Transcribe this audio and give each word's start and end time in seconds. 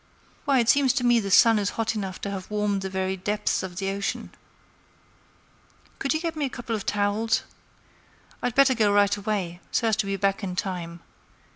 Why, 0.45 0.57
it 0.57 0.67
seems 0.67 0.93
to 0.93 1.03
me 1.03 1.19
the 1.19 1.29
sun 1.29 1.59
is 1.59 1.69
hot 1.77 1.93
enough 1.93 2.19
to 2.21 2.31
have 2.31 2.49
warmed 2.49 2.81
the 2.81 2.89
very 2.89 3.15
depths 3.15 3.61
of 3.61 3.75
the 3.75 3.91
ocean. 3.91 4.31
Could 5.99 6.11
you 6.15 6.19
get 6.19 6.35
me 6.35 6.45
a 6.45 6.49
couple 6.49 6.75
of 6.75 6.87
towels? 6.87 7.43
I'd 8.41 8.55
better 8.55 8.73
go 8.73 8.91
right 8.91 9.15
away, 9.15 9.59
so 9.69 9.87
as 9.89 9.95
to 9.97 10.07
be 10.07 10.15
back 10.15 10.43
in 10.43 10.55
time. 10.55 11.01